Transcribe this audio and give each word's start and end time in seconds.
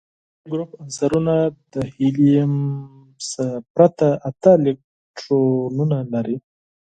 د 0.03 0.03
دې 0.41 0.45
ګروپ 0.51 0.71
عنصرونه 0.81 1.35
د 1.73 1.75
هیلیم 1.95 2.53
څخه 3.29 3.45
پرته 3.75 4.07
اته 4.29 4.51
الکترونونه 4.57 5.97
لري. 6.13 6.37